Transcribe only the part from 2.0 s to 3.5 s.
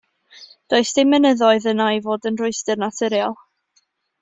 fod yn rhwystr naturiol.